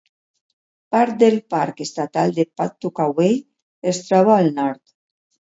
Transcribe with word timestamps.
Part 0.95 1.19
del 1.23 1.37
parc 1.55 1.83
estatal 1.85 2.33
de 2.39 2.47
Pawtuckaway 2.63 3.39
es 3.93 4.03
troba 4.09 4.35
al 4.39 4.53
nord. 4.59 4.85